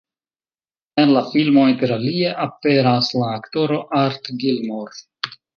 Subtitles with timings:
[1.03, 5.07] En la filmo interalie aperas la aktoro Art Gilmore.